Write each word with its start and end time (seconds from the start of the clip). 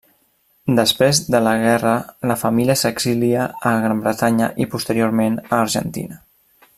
Després 0.77 1.19
de 1.35 1.41
la 1.47 1.51
guerra 1.63 1.91
la 2.31 2.37
família 2.45 2.77
s'exilia 2.83 3.45
a 3.73 3.77
Gran 3.87 4.03
Bretanya 4.07 4.49
i 4.65 4.71
posteriorment 4.73 5.41
a 5.47 5.53
Argentina. 5.63 6.23